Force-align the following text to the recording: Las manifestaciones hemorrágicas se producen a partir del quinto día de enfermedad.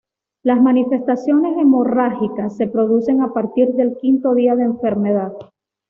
Las 0.41 0.59
manifestaciones 0.59 1.55
hemorrágicas 1.59 2.57
se 2.57 2.65
producen 2.65 3.21
a 3.21 3.33
partir 3.33 3.69
del 3.73 3.97
quinto 3.97 4.33
día 4.33 4.55
de 4.55 4.63
enfermedad. 4.63 5.31